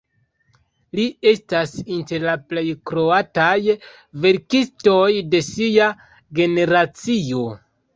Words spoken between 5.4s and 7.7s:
sia generacio.